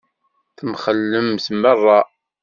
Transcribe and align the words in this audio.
Temxellemt 0.57 1.45
meṛṛa. 1.61 1.99